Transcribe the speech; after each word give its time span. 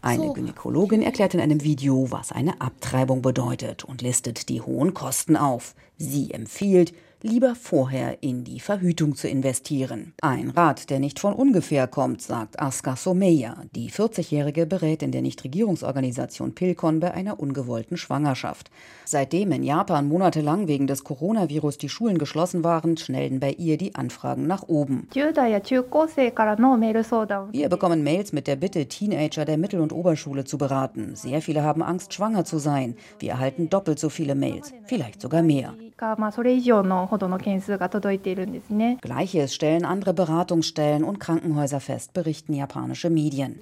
Eine 0.00 0.32
Gynäkologin 0.32 1.02
erklärt 1.02 1.34
in 1.34 1.40
einem 1.40 1.62
Video, 1.64 2.10
was 2.10 2.30
eine 2.30 2.60
Abtreibung 2.60 3.20
bedeutet 3.20 3.84
und 3.84 4.00
listet 4.00 4.48
die 4.48 4.60
hohen 4.60 4.94
Kosten 4.94 5.36
auf. 5.36 5.74
Sie 5.98 6.32
empfiehlt, 6.32 6.94
lieber 7.22 7.54
vorher 7.54 8.22
in 8.22 8.44
die 8.44 8.60
Verhütung 8.60 9.14
zu 9.14 9.28
investieren. 9.28 10.12
Ein 10.20 10.50
Rat, 10.50 10.90
der 10.90 10.98
nicht 10.98 11.18
von 11.18 11.32
ungefähr 11.32 11.86
kommt, 11.86 12.22
sagt 12.22 12.60
Aska 12.60 12.96
Someya. 12.96 13.56
Die 13.74 13.90
40-Jährige 13.90 14.66
berät 14.66 15.02
in 15.02 15.12
der 15.12 15.22
Nichtregierungsorganisation 15.22 16.54
Pilkon 16.54 17.00
bei 17.00 17.12
einer 17.12 17.40
ungewollten 17.40 17.96
Schwangerschaft. 17.96 18.70
Seitdem 19.04 19.52
in 19.52 19.62
Japan 19.62 20.08
monatelang 20.08 20.68
wegen 20.68 20.86
des 20.86 21.04
Coronavirus 21.04 21.78
die 21.78 21.88
Schulen 21.88 22.18
geschlossen 22.18 22.64
waren, 22.64 22.96
schnellen 22.96 23.40
bei 23.40 23.52
ihr 23.52 23.76
die 23.76 23.94
Anfragen 23.94 24.46
nach 24.46 24.68
oben. 24.68 25.08
Wir 27.52 27.68
bekommen 27.68 28.02
Mails 28.02 28.32
mit 28.32 28.46
der 28.46 28.56
Bitte, 28.56 28.86
Teenager 28.86 29.44
der 29.44 29.58
Mittel- 29.58 29.80
und 29.80 29.92
Oberschule 29.92 30.44
zu 30.44 30.58
beraten. 30.58 31.14
Sehr 31.14 31.42
viele 31.42 31.62
haben 31.62 31.82
Angst, 31.82 32.14
schwanger 32.14 32.44
zu 32.44 32.58
sein. 32.58 32.96
Wir 33.18 33.32
erhalten 33.32 33.68
doppelt 33.68 33.98
so 33.98 34.08
viele 34.08 34.34
Mails, 34.34 34.72
vielleicht 34.86 35.20
sogar 35.20 35.42
mehr. 35.42 35.74
Gleiches 39.00 39.54
stellen 39.54 39.84
andere 39.84 40.12
Beratungsstellen 40.12 41.04
und 41.04 41.20
Krankenhäuser 41.20 41.78
fest, 41.78 42.12
berichten 42.12 42.54
japanische 42.54 43.08
Medien. 43.08 43.60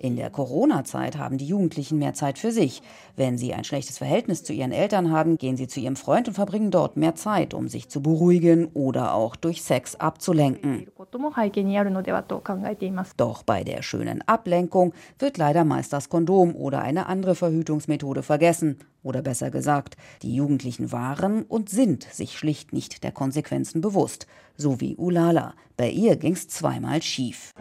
In 0.00 0.16
der 0.16 0.28
Corona-Zeit 0.28 1.16
haben 1.16 1.38
die 1.38 1.46
Jugendlichen 1.46 1.98
mehr 1.98 2.12
Zeit 2.12 2.38
für 2.38 2.52
sich. 2.52 2.82
Wenn 3.16 3.38
sie 3.38 3.54
ein 3.54 3.64
schlechtes 3.64 3.96
Verhältnis 3.96 4.44
zu 4.44 4.52
ihren 4.52 4.72
Eltern 4.72 5.10
haben, 5.10 5.38
gehen 5.38 5.56
sie 5.56 5.66
zu 5.66 5.80
ihrem 5.80 5.96
Freund 5.96 6.28
und 6.28 6.34
verbringen 6.34 6.70
dort 6.70 6.98
mehr 6.98 7.14
Zeit, 7.14 7.54
um 7.54 7.68
sich 7.68 7.88
zu 7.88 8.02
beruhigen 8.02 8.66
oder 8.74 9.14
auch 9.14 9.34
durch 9.34 9.62
Sex 9.62 9.96
abzulenken. 9.96 10.88
Doch 13.16 13.42
bei 13.42 13.64
der 13.64 13.82
schönen 13.82 14.22
Ablenkung 14.26 14.92
wird 15.18 15.38
leider 15.38 15.64
meist 15.64 15.92
das 15.92 16.08
Kondom 16.08 16.54
oder 16.54 16.82
eine 16.82 17.06
andere 17.06 17.34
Verhütungsmethode 17.34 18.22
vergessen. 18.22 18.78
Oder 19.02 19.22
besser 19.22 19.50
gesagt, 19.50 19.96
die 20.22 20.34
Jugendlichen 20.34 20.90
waren 20.90 21.42
und 21.42 21.70
sind 21.70 22.02
sich 22.02 22.36
schlicht 22.36 22.72
nicht 22.72 23.04
der 23.04 23.12
Konsequenzen 23.12 23.80
bewusst. 23.80 24.26
So 24.56 24.80
wie 24.80 24.96
Ulala. 24.96 25.54
Bei 25.76 25.90
ihr 25.90 26.16
ging's 26.16 26.48
zweimal 26.48 27.02
schief. 27.02 27.52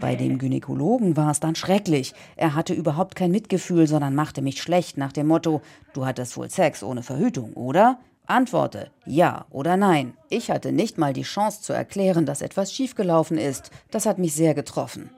Bei 0.00 0.14
dem 0.14 0.38
Gynäkologen 0.38 1.16
war 1.16 1.30
es 1.30 1.40
dann 1.40 1.54
schrecklich. 1.54 2.14
Er 2.36 2.54
hatte 2.54 2.74
überhaupt 2.74 3.16
kein 3.16 3.30
Mitgefühl, 3.30 3.86
sondern 3.86 4.14
machte 4.14 4.42
mich 4.42 4.60
schlecht 4.60 4.98
nach 4.98 5.12
dem 5.12 5.26
Motto: 5.26 5.62
Du 5.94 6.04
hattest 6.04 6.36
wohl 6.36 6.50
Sex 6.50 6.82
ohne 6.82 7.02
Verhütung, 7.02 7.54
oder? 7.54 7.98
Antworte 8.26 8.90
ja 9.04 9.44
oder 9.50 9.76
nein. 9.76 10.14
Ich 10.30 10.50
hatte 10.50 10.72
nicht 10.72 10.98
mal 10.98 11.12
die 11.12 11.22
Chance 11.22 11.62
zu 11.62 11.72
erklären, 11.72 12.26
dass 12.26 12.42
etwas 12.42 12.72
schiefgelaufen 12.72 13.38
ist. 13.38 13.70
Das 13.90 14.06
hat 14.06 14.18
mich 14.18 14.34
sehr 14.34 14.54
getroffen. 14.54 15.10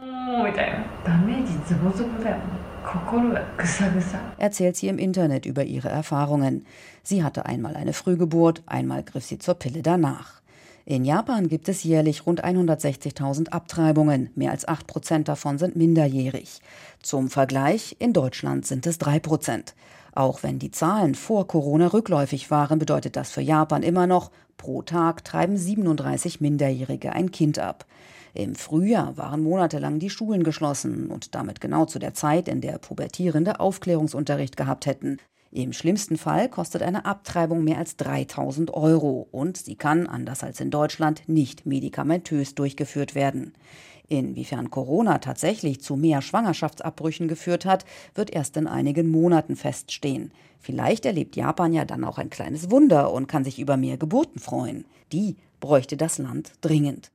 Erzählt 4.38 4.76
sie 4.76 4.88
im 4.88 4.98
Internet 4.98 5.46
über 5.46 5.64
ihre 5.64 5.88
Erfahrungen. 5.88 6.66
Sie 7.02 7.22
hatte 7.22 7.46
einmal 7.46 7.76
eine 7.76 7.92
Frühgeburt, 7.92 8.62
einmal 8.66 9.02
griff 9.02 9.24
sie 9.24 9.38
zur 9.38 9.54
Pille 9.54 9.82
danach. 9.82 10.42
In 10.88 11.04
Japan 11.04 11.48
gibt 11.48 11.68
es 11.68 11.82
jährlich 11.82 12.26
rund 12.26 12.44
160.000 12.44 13.48
Abtreibungen. 13.48 14.30
Mehr 14.36 14.52
als 14.52 14.68
8 14.68 14.86
Prozent 14.86 15.26
davon 15.26 15.58
sind 15.58 15.74
minderjährig. 15.74 16.60
Zum 17.02 17.28
Vergleich, 17.28 17.96
in 17.98 18.12
Deutschland 18.12 18.64
sind 18.66 18.86
es 18.86 18.98
3 18.98 19.18
Prozent. 19.18 19.74
Auch 20.14 20.44
wenn 20.44 20.60
die 20.60 20.70
Zahlen 20.70 21.16
vor 21.16 21.48
Corona 21.48 21.88
rückläufig 21.88 22.52
waren, 22.52 22.78
bedeutet 22.78 23.16
das 23.16 23.32
für 23.32 23.40
Japan 23.40 23.82
immer 23.82 24.06
noch, 24.06 24.30
pro 24.58 24.80
Tag 24.82 25.24
treiben 25.24 25.56
37 25.56 26.40
Minderjährige 26.40 27.10
ein 27.12 27.32
Kind 27.32 27.58
ab. 27.58 27.84
Im 28.32 28.54
Frühjahr 28.54 29.16
waren 29.16 29.42
monatelang 29.42 29.98
die 29.98 30.08
Schulen 30.08 30.44
geschlossen 30.44 31.08
und 31.08 31.34
damit 31.34 31.60
genau 31.60 31.86
zu 31.86 31.98
der 31.98 32.14
Zeit, 32.14 32.46
in 32.46 32.60
der 32.60 32.78
Pubertierende 32.78 33.58
Aufklärungsunterricht 33.58 34.56
gehabt 34.56 34.86
hätten. 34.86 35.18
Im 35.52 35.72
schlimmsten 35.72 36.16
Fall 36.18 36.48
kostet 36.48 36.82
eine 36.82 37.04
Abtreibung 37.04 37.64
mehr 37.64 37.78
als 37.78 37.96
3000 37.96 38.74
Euro 38.74 39.28
und 39.30 39.56
sie 39.56 39.76
kann, 39.76 40.06
anders 40.06 40.42
als 40.42 40.60
in 40.60 40.70
Deutschland, 40.70 41.22
nicht 41.28 41.66
medikamentös 41.66 42.54
durchgeführt 42.54 43.14
werden. 43.14 43.54
Inwiefern 44.08 44.70
Corona 44.70 45.18
tatsächlich 45.18 45.80
zu 45.80 45.96
mehr 45.96 46.22
Schwangerschaftsabbrüchen 46.22 47.26
geführt 47.26 47.64
hat, 47.64 47.84
wird 48.14 48.30
erst 48.30 48.56
in 48.56 48.66
einigen 48.66 49.08
Monaten 49.08 49.56
feststehen. 49.56 50.32
Vielleicht 50.60 51.06
erlebt 51.06 51.36
Japan 51.36 51.72
ja 51.72 51.84
dann 51.84 52.04
auch 52.04 52.18
ein 52.18 52.30
kleines 52.30 52.70
Wunder 52.70 53.12
und 53.12 53.26
kann 53.26 53.44
sich 53.44 53.58
über 53.58 53.76
mehr 53.76 53.96
Geburten 53.96 54.38
freuen. 54.38 54.84
Die 55.12 55.36
bräuchte 55.60 55.96
das 55.96 56.18
Land 56.18 56.52
dringend. 56.60 57.10